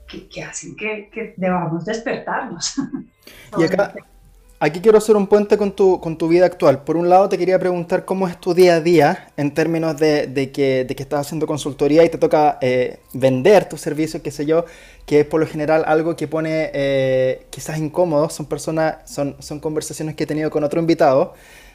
[0.08, 2.76] que, que hacen que, que, debamos despertarnos.
[3.58, 3.94] y acá,
[4.66, 6.86] Aquí quiero hacer un puente con tu, con tu vida actual.
[6.86, 10.28] Por un lado, te quería preguntar cómo es tu día a día en términos de,
[10.28, 14.32] de, que, de que, estás haciendo consultoría y te toca eh, vender tus servicios, qué
[14.32, 14.64] sé yo,
[15.06, 18.30] que es por lo general algo que pone eh, quizás incómodo.
[18.30, 21.34] Son personas, son, son conversaciones que he tenido con otro invitado,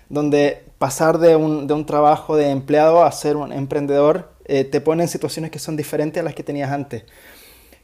[0.09, 4.81] donde pasar de un, de un trabajo de empleado a ser un emprendedor eh, te
[4.81, 7.05] pone en situaciones que son diferentes a las que tenías antes.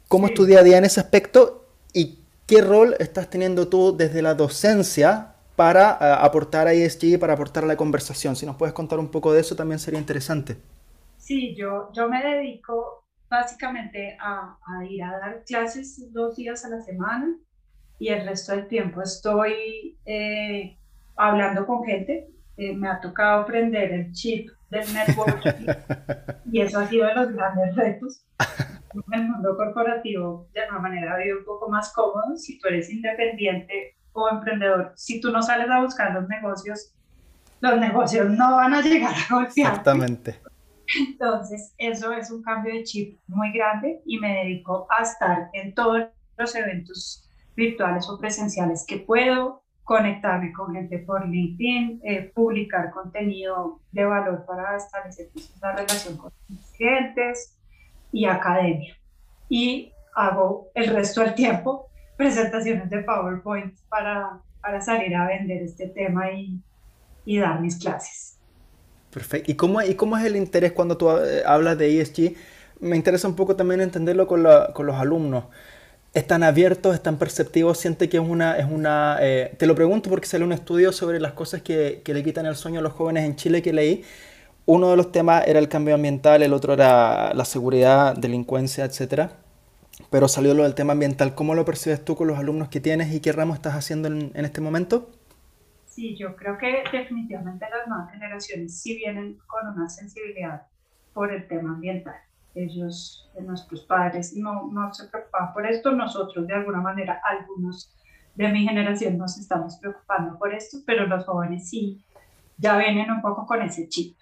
[0.08, 0.32] ¿Cómo sí.
[0.32, 1.66] es tu día a día en ese aspecto?
[1.92, 7.32] ¿Y ¿Qué rol estás teniendo tú desde la docencia para uh, aportar a ESG, para
[7.32, 8.36] aportar a la conversación?
[8.36, 10.58] Si nos puedes contar un poco de eso también sería interesante.
[11.16, 16.68] Sí, yo, yo me dedico básicamente a, a ir a dar clases dos días a
[16.68, 17.34] la semana
[17.98, 20.76] y el resto del tiempo estoy eh,
[21.16, 22.28] hablando con gente.
[22.58, 25.66] Eh, me ha tocado aprender el chip del networking
[26.52, 28.22] y eso ha sido de los grandes retos
[28.94, 32.90] en el mundo corporativo de alguna manera vive un poco más cómodo si tú eres
[32.90, 34.92] independiente o emprendedor.
[34.96, 36.94] Si tú no sales a buscar los negocios,
[37.60, 39.68] los negocios no van a llegar a golpear.
[39.70, 40.40] Exactamente.
[40.98, 45.74] Entonces, eso es un cambio de chip muy grande y me dedico a estar en
[45.74, 46.04] todos
[46.36, 53.80] los eventos virtuales o presenciales que puedo, conectarme con gente por LinkedIn, eh, publicar contenido
[53.92, 55.28] de valor para establecer
[55.60, 57.58] una relación con mis clientes,
[58.14, 58.96] y academia.
[59.48, 65.88] Y hago el resto del tiempo presentaciones de PowerPoint para, para salir a vender este
[65.88, 66.60] tema y,
[67.26, 68.36] y dar mis clases.
[69.10, 69.50] Perfecto.
[69.50, 72.36] ¿Y cómo, ¿Y cómo es el interés cuando tú eh, hablas de ESG?
[72.80, 75.46] Me interesa un poco también entenderlo con, con los alumnos.
[76.12, 77.78] ¿Están abiertos, están perceptivos?
[77.78, 78.56] ¿Siente que es una...
[78.56, 82.14] Es una eh, te lo pregunto porque salió un estudio sobre las cosas que, que,
[82.14, 84.04] le quitan el sueño a los jóvenes en Chile que leí.
[84.66, 89.30] Uno de los temas era el cambio ambiental, el otro era la seguridad, delincuencia, etc.
[90.10, 91.34] Pero salió lo del tema ambiental.
[91.34, 94.32] ¿Cómo lo percibes tú con los alumnos que tienes y qué ramo estás haciendo en,
[94.34, 95.10] este momento?
[95.86, 100.62] Sí, yo creo que definitivamente las nuevas generaciones sí vienen con una sensibilidad
[101.12, 102.16] por el tema ambiental.
[102.54, 105.92] Ellos, eh, nuestros padres, no, no se preocupaban por esto.
[105.92, 107.94] Nosotros, de alguna manera, algunos
[108.34, 112.02] de mi generación nos estamos preocupando por esto, pero los jóvenes sí
[112.56, 114.16] ya vienen un poco con ese chip.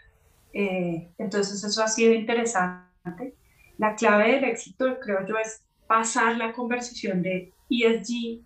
[0.52, 3.34] Eh, entonces, eso ha sido interesante.
[3.78, 8.42] La clave del éxito, creo yo, es pasar la conversación de ESG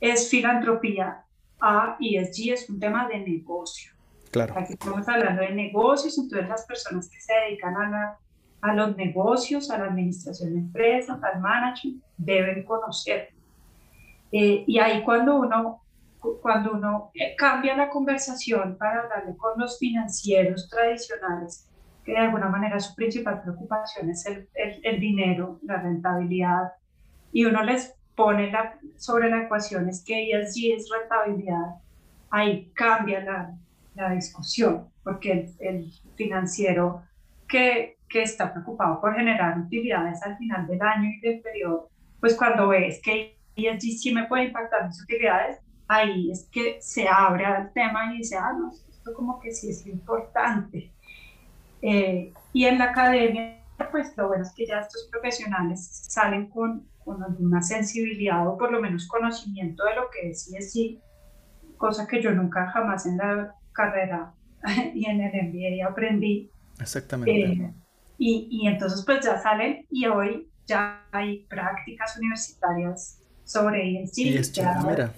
[0.00, 1.24] es filantropía
[1.60, 3.92] a ESG es un tema de negocio.
[4.32, 4.54] Claro.
[4.56, 8.18] Aquí estamos hablando de negocios, entonces las personas que se dedican a,
[8.62, 13.28] a los negocios, a la administración de empresas, al management, deben conocer.
[14.32, 15.81] Eh, y ahí cuando uno,
[16.40, 21.68] cuando uno eh, cambia la conversación para hablarle con los financieros tradicionales,
[22.04, 26.72] que de alguna manera su principal preocupación es el, el, el dinero, la rentabilidad,
[27.32, 31.76] y uno les pone la, sobre la ecuación es que ESG es rentabilidad,
[32.30, 33.54] ahí cambia la,
[33.94, 37.02] la discusión, porque el, financiero
[37.48, 41.88] que, que, está preocupado por generar utilidades al final del año y del periodo,
[42.20, 45.58] pues cuando ves que ESG sí me puede impactar mis utilidades,
[45.88, 49.70] ahí es que se abre al tema y dice, ah, no, esto como que sí
[49.70, 50.92] es importante.
[51.80, 53.58] Eh, y en la academia,
[53.90, 58.72] pues lo bueno es que ya estos profesionales salen con con alguna sensibilidad o por
[58.72, 61.00] lo menos conocimiento de lo que es sí,
[61.76, 64.32] cosa que yo nunca jamás en la carrera
[64.94, 66.50] y en el MBA aprendí.
[66.80, 67.32] Exactamente.
[67.32, 67.74] Eh,
[68.18, 73.20] y, y, entonces pues ya salen y hoy ya hay prácticas universitarias
[73.52, 75.12] sobre ESG, ya la,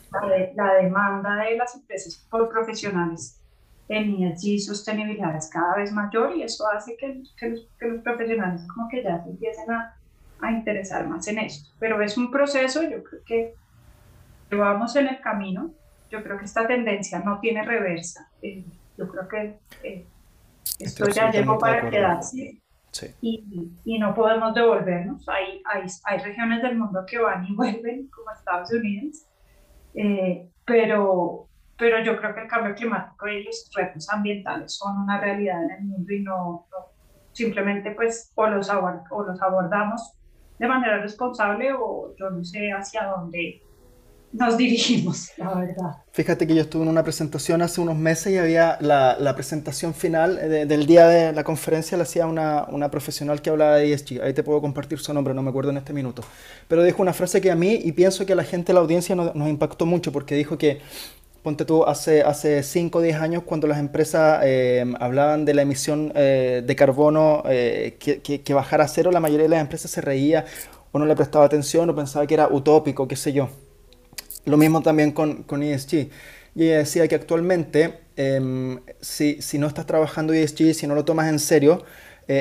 [0.54, 3.40] la, demanda de las empresas por profesionales
[3.88, 7.88] en ESG y sostenibilidad es cada vez mayor y eso hace que, que, los, que
[7.88, 9.94] los profesionales como que ya se empiecen a
[10.40, 11.70] a interesar más en esto.
[11.78, 13.54] Pero es un proceso, yo creo que
[14.50, 15.70] vamos en el camino,
[16.10, 18.64] yo creo que esta tendencia no tiene reversa, eh,
[18.96, 20.06] yo creo que eh,
[20.78, 22.60] esto ya llegó para quedarse
[23.20, 25.28] y, y, no podemos devolvernos.
[25.28, 29.26] Hay, hay, hay, regiones del mundo que van y vuelven, como Estados Unidos,
[29.94, 35.20] eh, pero, pero yo creo que el cambio climático y los retos ambientales son una
[35.20, 36.66] realidad en el mundo y no,
[37.32, 40.14] simplemente pues o los, o los abordamos
[40.58, 43.60] de manera responsable o yo no sé hacia dónde
[44.34, 45.96] nos dirigimos, la verdad.
[46.12, 49.94] Fíjate que yo estuve en una presentación hace unos meses y había la, la presentación
[49.94, 50.36] final
[50.68, 54.22] del día de la conferencia, la hacía una, una, profesional que hablaba de ESG.
[54.22, 56.22] Ahí te puedo compartir su nombre, no me acuerdo en este minuto.
[56.68, 58.80] Pero dijo una frase que a mí, y pienso que a la gente de la
[58.80, 60.80] audiencia nos, nos impactó mucho, porque dijo que
[61.44, 65.60] Ponte tú, hace, hace 5 o 10 años cuando las empresas eh, hablaban de la
[65.60, 69.90] emisión eh, de carbono eh, que, que, bajara a cero, la mayoría de las empresas
[69.90, 70.46] se reía
[70.90, 73.50] o no le prestaba atención o pensaba que era utópico, qué sé yo.
[74.44, 76.08] Lo mismo también con, con ESG.
[76.54, 81.04] Y ella decía que actualmente, em, si, si, no estás trabajando ESG, si no lo
[81.04, 81.84] tomas en serio,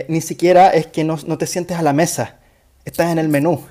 [0.07, 2.39] ni siquiera es que no, no te sientes a la mesa,
[2.85, 3.61] estás en el menú.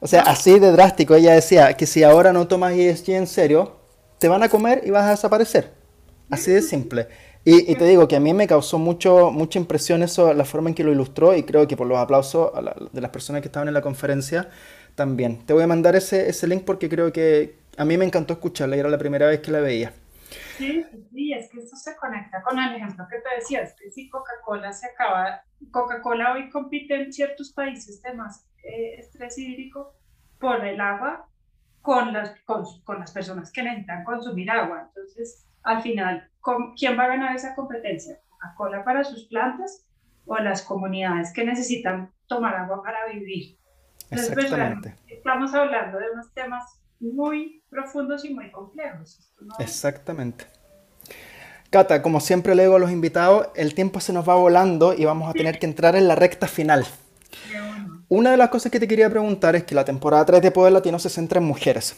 [0.00, 1.14] O sea, así de drástico.
[1.14, 3.76] Ella decía que si ahora no tomas ESG en serio,
[4.18, 5.72] te van a comer y vas a desaparecer.
[6.30, 7.08] Así de simple.
[7.44, 10.74] Y, te digo que a mí me causó mucho, mucha impresión eso, la forma en
[10.74, 12.50] que lo ilustró y creo que por los aplausos
[12.92, 14.48] de las personas que estaban en la conferencia
[14.96, 15.46] también.
[15.46, 18.76] Te voy a mandar ese, ese link porque creo que a mí me encantó escucharla
[18.76, 19.92] y era la primera vez que la veía.
[20.56, 23.90] Sí, sí, es que esto se conecta con el ejemplo que te decía, es que
[23.90, 29.94] si Coca-Cola se acaba, Coca-Cola hoy compite en ciertos países de más eh, estrés hídrico
[30.40, 31.28] por el agua
[31.82, 34.88] con las, con, con las personas que necesitan consumir agua.
[34.88, 36.28] Entonces, al final,
[36.76, 38.18] ¿quién va a ganar esa competencia?
[38.28, 39.86] ¿Coca-Cola para sus plantas
[40.24, 43.58] o las comunidades que necesitan tomar agua para vivir?
[44.10, 44.94] Entonces, pues, Exactamente.
[45.08, 49.18] estamos hablando de unos temas muy profundos y muy complejos.
[49.58, 50.46] Exactamente.
[51.68, 55.04] Cata, como siempre le digo a los invitados, el tiempo se nos va volando y
[55.04, 56.86] vamos a tener que entrar en la recta final.
[58.08, 60.72] Una de las cosas que te quería preguntar es que la temporada 3 de Poder
[60.72, 61.96] Latino se centra en mujeres.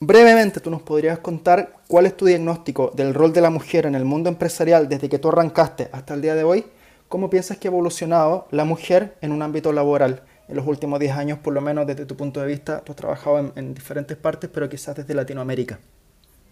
[0.00, 3.96] Brevemente, ¿tú nos podrías contar cuál es tu diagnóstico del rol de la mujer en
[3.96, 6.64] el mundo empresarial desde que tú arrancaste hasta el día de hoy?
[7.08, 11.16] ¿Cómo piensas que ha evolucionado la mujer en un ámbito laboral en los últimos 10
[11.16, 12.80] años, por lo menos desde tu punto de vista?
[12.82, 15.78] Tú has trabajado en, diferentes partes, pero quizás desde Latinoamérica.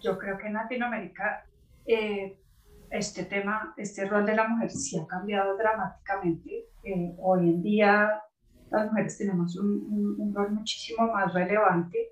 [0.01, 1.45] Yo creo que en Latinoamérica
[1.85, 2.37] eh,
[2.89, 6.65] este tema, este rol de la mujer sí ha cambiado dramáticamente.
[6.83, 8.21] Eh, hoy en día
[8.69, 12.11] las mujeres tenemos un, un, rol muchísimo más relevante,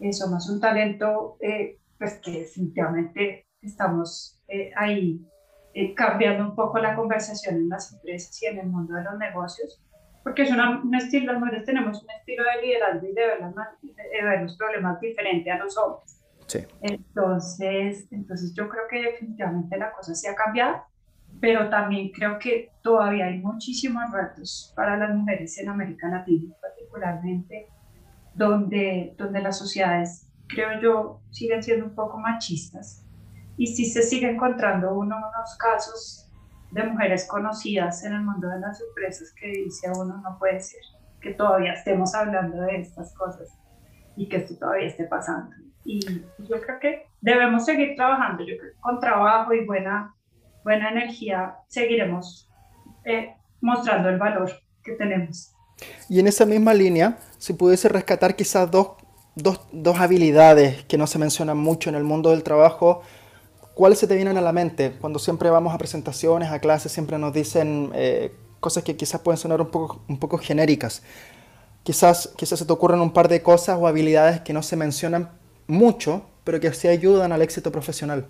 [0.00, 4.40] eh, somos un talento eh, pues que definitivamente estamos
[4.76, 5.24] ahí
[5.96, 9.80] cambiando un poco la conversación en las empresas y en el mundo de los negocios,
[10.22, 14.22] porque una, un estilo, las mujeres tenemos un estilo de liderazgo y de ver, de
[14.22, 16.22] ver los problemas diferente a los hombres.
[16.80, 20.82] Entonces, entonces yo creo que definitivamente la cosa se ha cambiado,
[21.40, 27.68] pero también creo que todavía hay muchísimos retos para las mujeres en América Latina, particularmente,
[28.34, 33.04] donde, donde las sociedades, creo yo, siguen siendo un poco machistas.
[33.56, 36.21] Y sí se sigue encontrando uno, unos casos
[36.72, 40.60] de mujeres conocidas en el mundo de las empresas que dice a uno no puede
[40.60, 40.80] ser
[41.20, 43.48] que todavía estemos hablando de estas cosas
[44.16, 45.54] y que esto todavía esté pasando.
[45.84, 46.00] Y
[46.38, 48.42] yo creo que debemos seguir trabajando.
[48.44, 50.14] Yo creo que con trabajo y buena,
[50.64, 52.50] buena energía seguiremos
[53.04, 54.50] eh, mostrando el valor
[54.82, 55.54] que tenemos.
[56.08, 58.92] Y en esa misma línea, si pudiese rescatar quizás dos,
[59.34, 63.02] dos, dos habilidades que no se mencionan mucho en el mundo del trabajo,
[63.74, 64.92] ¿cuáles se te vienen a la mente?
[65.00, 69.38] Cuando siempre vamos a presentaciones, a clases, siempre nos dicen eh, cosas que quizás pueden
[69.38, 71.02] sonar un poco, un poco genéricas.
[71.82, 75.30] Quizás, quizás se te ocurren un par de cosas o habilidades que no se mencionan
[75.66, 78.26] mucho, pero que sí ayudan al éxito profesional.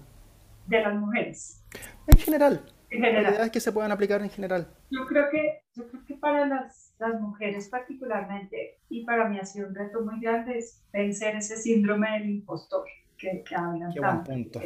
[0.66, 1.62] De las mujeres.
[2.06, 2.64] En general.
[2.90, 3.50] En general.
[3.50, 4.68] que se puedan aplicar en general.
[4.90, 9.44] Yo creo que, yo creo que para las, las mujeres particularmente, y para mí ha
[9.44, 12.84] sido un reto muy grande, es vencer ese síndrome del impostor
[13.16, 14.60] que, que hablan tanto.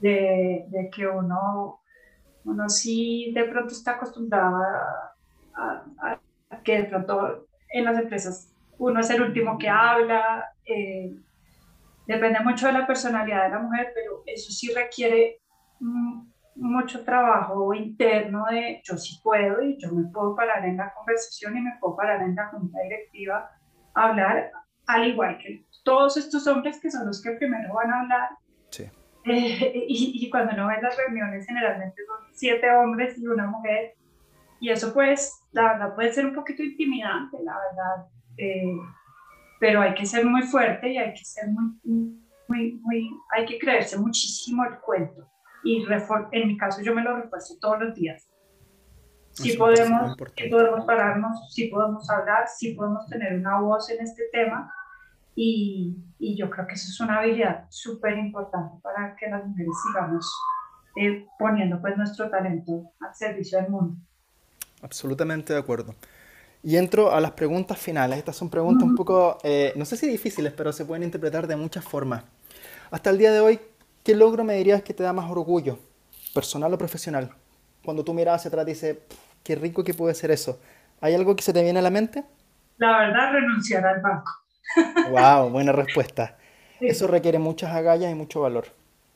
[0.00, 1.80] De, de, que uno,
[2.44, 4.56] uno sí de pronto está acostumbrado
[5.54, 6.20] a, a,
[6.64, 11.14] que de pronto en las empresas uno es el último que habla, eh,
[12.10, 15.40] Depende mucho de la personalidad de la mujer, pero eso sí requiere
[16.56, 21.56] mucho trabajo interno de yo sí puedo y yo me puedo parar en la conversación
[21.56, 23.48] y me puedo parar en la junta directiva
[23.94, 24.50] a hablar,
[24.88, 28.30] al igual que todos estos hombres que son los que primero van a hablar.
[29.24, 29.30] Sí.
[29.30, 33.94] Eh, y, y, cuando uno ve las reuniones, generalmente son siete hombres y una mujer.
[34.60, 38.06] Y eso, pues, la verdad, puede ser un poquito intimidante, la verdad.
[38.38, 38.78] Eh,
[39.58, 43.58] pero hay que ser muy fuerte y hay que ser muy, muy, muy, hay que
[43.58, 45.30] creerse muchísimo el cuento.
[45.62, 45.84] Y
[46.32, 48.26] en mi caso yo me lo refuerzo todos los días.
[49.32, 54.24] Si podemos, si podemos pararnos, si podemos hablar, si podemos tener una voz en este
[54.32, 54.72] tema.
[55.34, 59.72] Y, y yo creo que eso es una habilidad súper importante para que las mujeres
[59.86, 60.30] sigamos
[60.96, 63.96] eh, poniendo pues nuestro talento al servicio del mundo.
[64.82, 65.94] Absolutamente de acuerdo.
[66.62, 68.18] Y entro a las preguntas finales.
[68.18, 71.56] Estas son preguntas un poco, eh, no sé si difíciles, pero se pueden interpretar de
[71.56, 72.24] muchas formas.
[72.90, 73.60] Hasta el día de hoy,
[74.04, 75.78] ¿qué logro me dirías que te da más orgullo,
[76.34, 77.30] personal o profesional?
[77.84, 78.98] Cuando tú miras hacia atrás y dices,
[79.42, 80.60] qué rico que puede ser eso.
[81.00, 82.24] ¿Hay algo que se te viene a la mente?
[82.76, 84.30] La verdad, renunciar al banco.
[85.10, 85.50] ¡Wow!
[85.50, 86.36] Buena respuesta.
[86.80, 88.66] Eso requiere muchas agallas y mucho valor.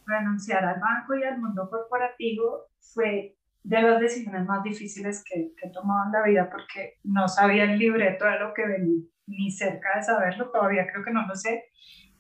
[0.06, 5.68] Renunciar al banco y al mundo corporativo fue de las decisiones más difíciles que, que
[5.68, 9.50] he tomado en la vida porque no sabía el libreto de lo que venía, ni
[9.50, 11.64] cerca de saberlo, todavía creo que no lo sé,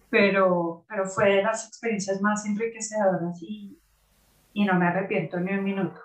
[0.08, 3.78] pero, pero fue de las experiencias más enriquecedoras y,
[4.54, 6.00] y no me arrepiento ni un minuto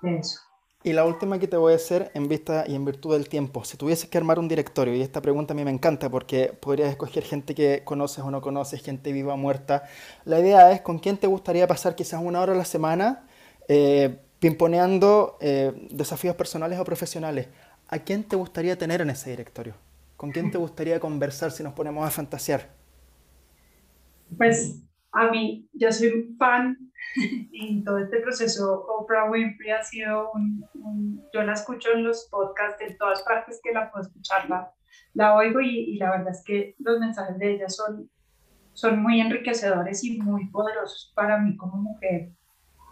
[0.00, 0.40] de eso.
[0.82, 3.64] Y la última que te voy a hacer en vista y en virtud del tiempo.
[3.64, 6.88] Si tuvieses que armar un directorio, y esta pregunta a mí me encanta porque podrías
[6.88, 9.84] escoger gente que conoces o no conoces, gente viva o muerta.
[10.24, 13.26] La idea es con quién te gustaría pasar quizás una hora a la semana
[13.68, 17.48] eh, pimponeando eh, desafíos personales o profesionales.
[17.88, 19.74] ¿A quién te gustaría tener en ese directorio?
[20.16, 22.70] ¿Con quién te gustaría conversar si nos ponemos a fantasear?
[24.36, 24.76] Pues
[25.12, 26.76] a mí, yo soy un fan
[27.52, 28.86] en todo este proceso.
[28.86, 33.72] Oprah Winfrey ha sido un, yo la escucho en los podcasts de todas partes que
[33.72, 34.48] la puedo escuchar,
[35.14, 38.10] la, oigo y, y, la verdad es que los mensajes de ella son,
[38.72, 42.30] son muy enriquecedores y muy poderosos para mí como mujer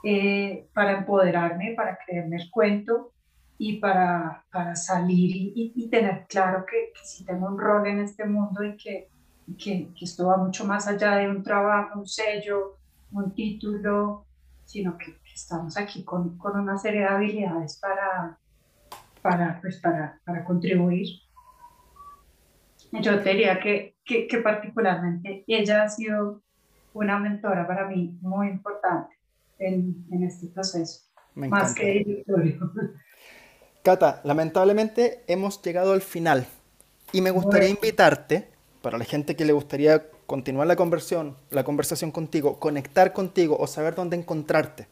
[0.04, 3.12] eh, para empoderarme, para creerme el cuento
[3.56, 8.24] y para, para salir y, tener claro que, que sí tengo un rol en este
[8.24, 9.08] mundo y que,
[9.56, 12.76] que, que, esto va mucho más allá de un trabajo, un sello,
[13.12, 14.24] un título,
[14.64, 18.36] sino que, estamos aquí con, con, una serie de habilidades para,
[19.22, 21.06] para, pues para, para contribuir.
[22.90, 26.42] Yo te diría que, que, que particularmente ella ha sido
[26.92, 29.14] una mentora para mí muy importante
[29.58, 31.02] en, en este proceso,
[31.34, 32.24] más que el
[33.82, 36.46] Cata, lamentablemente hemos llegado al final
[37.12, 38.50] y me gustaría invitarte,
[38.82, 43.66] para la gente que le gustaría continuar la conversión, la conversación contigo, conectar contigo o
[43.66, 44.86] saber dónde encontrarte,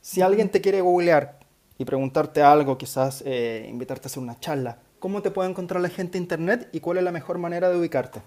[0.00, 1.40] Si alguien te quiere googlear
[1.78, 5.88] y preguntarte algo, quizás eh, invitarte a hacer una charla, ¿cómo te puede encontrar la
[5.88, 8.22] gente en internet y cuál es la mejor manera de ubicarte?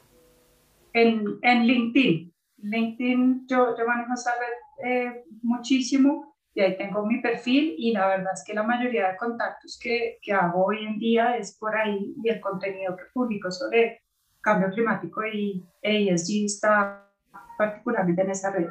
[0.94, 2.34] En, en LinkedIn.
[2.58, 8.08] LinkedIn, yo, yo manejo esa red eh, muchísimo y ahí tengo mi perfil y la
[8.08, 11.76] verdad es que la mayoría de contactos que, que hago hoy en día es por
[11.76, 14.02] ahí y el contenido que publico sobre
[14.42, 17.10] cambio climático y ESG está
[17.58, 18.68] particularmente en esa red.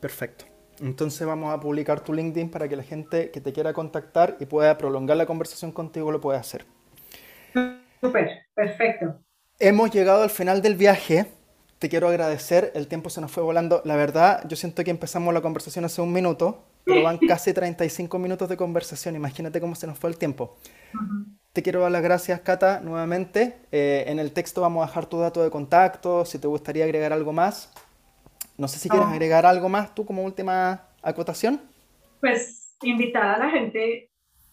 [0.00, 0.44] Perfecto.
[0.80, 4.46] Entonces vamos a publicar tu LinkedIn para que la gente que te quiera contactar y
[4.46, 6.66] pueda prolongar la conversación contigo lo pueda hacer.
[8.00, 9.18] Súper, perfecto.
[9.58, 11.26] Hemos llegado al final del viaje.
[11.78, 12.72] Te quiero agradecer.
[12.74, 13.80] El tiempo se nos fue volando.
[13.84, 18.18] La verdad, yo siento que empezamos la conversación hace un minuto, pero van casi 35
[18.18, 19.16] minutos de conversación.
[19.16, 20.58] Imagínate cómo se nos fue el tiempo.
[21.56, 23.56] Te quiero dar las gracias, Cata, nuevamente.
[23.72, 27.14] Eh, en el texto vamos a dejar tu dato de contacto, si te gustaría agregar
[27.14, 27.72] algo más.
[28.58, 29.12] No sé si quieres ah.
[29.12, 31.62] agregar algo más tú como última acotación.
[32.20, 34.10] Pues invitar a la gente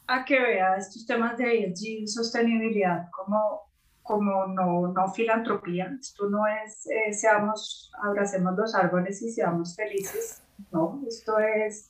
[0.07, 3.69] a que vea estos temas de ESG, sostenibilidad, como,
[4.01, 5.93] como no, no filantropía.
[5.99, 10.41] Esto no es, eh, seamos, abracemos los árboles y seamos felices.
[10.71, 11.89] No, esto es,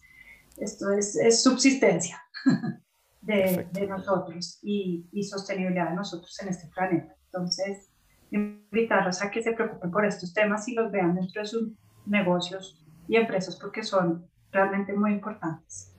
[0.57, 2.19] esto es, es subsistencia
[3.23, 7.15] de, de, nosotros y, y sostenibilidad de nosotros en este planeta.
[7.25, 7.89] Entonces,
[8.31, 11.71] invitarlos a que se preocupen por estos temas y los vean dentro de sus
[12.05, 15.91] negocios y empresas porque son realmente muy importantes.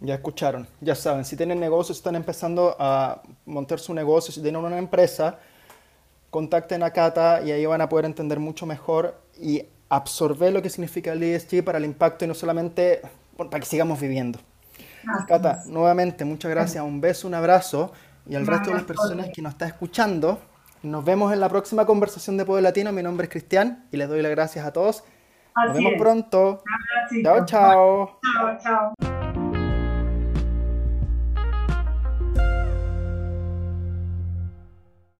[0.00, 4.64] Ya escucharon, ya saben, si tienen negocios, están empezando a montar su negocio, si tienen
[4.64, 5.38] una empresa,
[6.30, 10.70] contacten a Cata y ahí van a poder entender mucho mejor y absorber lo que
[10.70, 13.02] significa el ESG para el impacto y no solamente
[13.36, 14.38] para que sigamos viviendo.
[15.26, 17.92] Cata, nuevamente, muchas gracias, un beso, un abrazo
[18.26, 20.40] y al resto de las personas que nos están escuchando,
[20.82, 22.92] nos vemos en la próxima conversación de Poder Latino.
[22.92, 25.04] Mi nombre es Cristian y les doy las gracias a todos.
[25.56, 26.62] Nos vemos pronto.
[27.22, 28.20] Chao, chao.
[28.22, 29.19] Chao, chao.